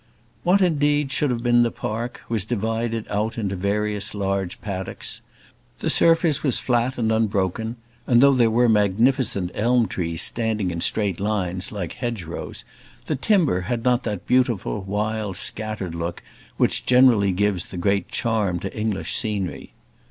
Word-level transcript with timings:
What, 0.41 0.61
indeed, 0.63 1.11
should 1.11 1.29
have 1.29 1.43
been 1.43 1.61
the 1.61 1.69
park 1.69 2.21
was 2.27 2.43
divided 2.43 3.05
out 3.07 3.37
into 3.37 3.55
various 3.55 4.15
large 4.15 4.59
paddocks. 4.59 5.21
The 5.77 5.91
surface 5.91 6.41
was 6.41 6.57
flat 6.57 6.97
and 6.97 7.11
unbroken; 7.11 7.75
and 8.07 8.19
though 8.19 8.33
there 8.33 8.49
were 8.49 8.67
magnificent 8.67 9.51
elm 9.53 9.87
trees 9.87 10.23
standing 10.23 10.71
in 10.71 10.81
straight 10.81 11.19
lines, 11.19 11.71
like 11.71 11.91
hedgerows, 11.91 12.63
the 13.05 13.15
timber 13.15 13.61
had 13.61 13.83
not 13.83 14.01
that 14.01 14.25
beautiful, 14.25 14.81
wild, 14.81 15.37
scattered 15.37 15.93
look 15.93 16.23
which 16.57 16.87
generally 16.87 17.31
gives 17.31 17.67
the 17.67 17.77
great 17.77 18.07
charm 18.07 18.57
to 18.61 18.75
English 18.75 19.15
scenery. 19.15 19.71